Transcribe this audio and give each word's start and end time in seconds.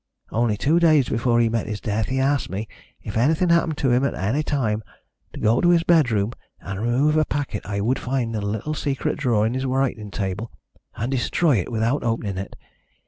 Only 0.31 0.57
two 0.57 0.79
days 0.79 1.07
before 1.09 1.39
he 1.39 1.47
met 1.47 1.67
his 1.67 1.79
death 1.79 2.07
he 2.07 2.19
asked 2.19 2.49
me, 2.49 2.67
if 3.03 3.15
anything 3.15 3.49
happened 3.49 3.77
to 3.77 3.91
him 3.91 4.03
at 4.03 4.15
any 4.15 4.41
time, 4.41 4.81
to 5.33 5.39
go 5.39 5.61
to 5.61 5.69
his 5.69 5.83
bedroom 5.83 6.31
and 6.59 6.81
remove 6.81 7.17
a 7.17 7.23
packet 7.23 7.63
I 7.67 7.81
would 7.81 7.99
find 7.99 8.35
in 8.35 8.41
a 8.41 8.43
little 8.43 8.73
secret 8.73 9.19
drawer 9.19 9.45
in 9.45 9.53
his 9.53 9.67
writing 9.67 10.09
table, 10.09 10.51
and 10.95 11.11
destroy 11.11 11.57
it 11.59 11.71
without 11.71 12.03
opening 12.03 12.39
it. 12.39 12.55